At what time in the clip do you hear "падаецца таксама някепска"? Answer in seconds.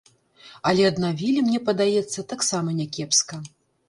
1.67-3.39